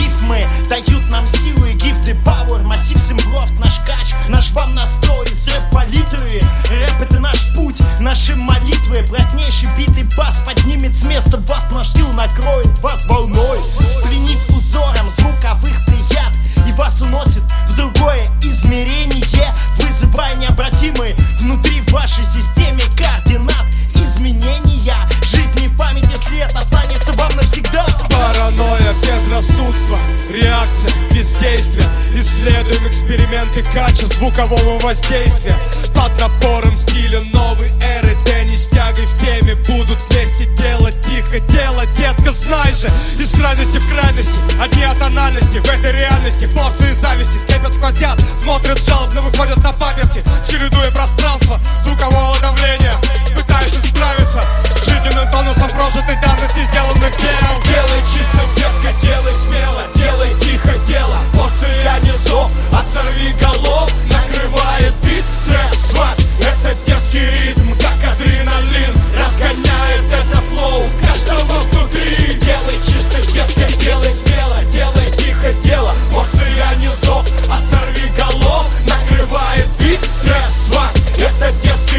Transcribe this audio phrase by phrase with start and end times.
[0.00, 6.40] рифмы дают нам силы Гифты, пауэр, массив симброфт, наш кач Наш вам настрой из рэп-палитры
[6.70, 9.04] Рэп это наш путь, наши молитвы.
[9.10, 13.58] Братнейший бит и бас поднимет с места вас Наш стил накроет вас волной.
[14.04, 16.32] Пленит узором звуковых прият
[16.66, 19.20] И вас уносит в другое измерение.
[19.78, 23.29] Вызывая необратимые внутри вашей системе карты.
[33.50, 35.58] Эксперименты качества звукового воздействия.
[35.94, 41.84] Под напором стиля новой эры Дэнни с тягой в теме будут вместе делать Тихо дело,
[41.96, 42.86] детка, знай же
[43.18, 46.48] Из крайности в крайности, одни от тональности В этой реальности.
[46.56, 52.94] Порции зависти слепят сквозят Смотрят жалобно, выходят на памяти Чередуя пространство звукового давления
[53.36, 54.42] Пытаясь исправиться
[54.86, 56.16] Жизненным тонусом прожитой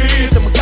[0.00, 0.57] Это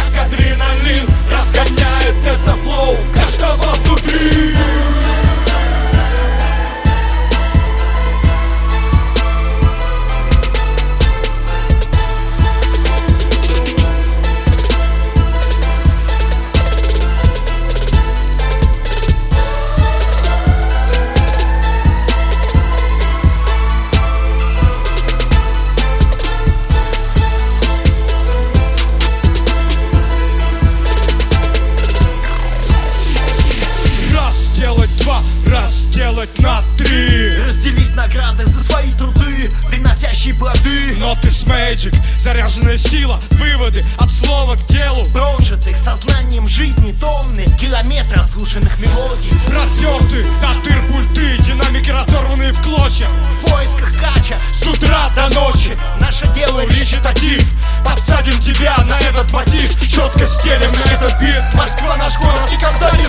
[36.26, 37.30] сделать на три.
[37.46, 40.96] Разделить награды за свои труды Приносящие плоды.
[41.00, 45.04] Но ты с Magic, заряженная сила Выводы от слова к делу.
[45.12, 49.32] Прожитых сознанием жизни тонны Километров слушанных мелодий.
[49.46, 53.08] Протерты, татыр пульты Динамики разорванные в клочья.
[53.42, 54.38] В поисках кача.
[54.50, 55.76] С утра до ночи.
[56.00, 57.46] Наше дело Речитатив.
[57.84, 59.70] Подсадим тебя на этот мотив.
[59.88, 61.42] Четко стелим на этот бит.
[61.54, 63.04] Москва наш город никогда не